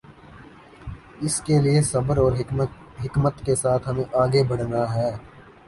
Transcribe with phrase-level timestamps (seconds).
[1.21, 2.31] اس کے لیے صبر اور
[3.03, 5.09] حکمت کے ساتھ ہمیں آگے بڑھنا ہے۔